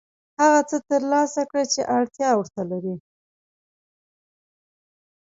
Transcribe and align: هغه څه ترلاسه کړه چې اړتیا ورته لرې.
هغه 0.41 0.61
څه 0.69 0.77
ترلاسه 0.89 1.41
کړه 1.49 1.63
چې 1.73 1.81
اړتیا 1.97 2.29
ورته 2.35 2.61
لرې. 2.71 2.95